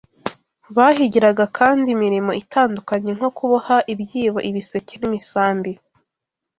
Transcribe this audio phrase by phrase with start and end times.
[0.75, 5.71] Bahigiraga kandi imirimo itandukanye nko kuboha ibyibo ibiseke n’imisambi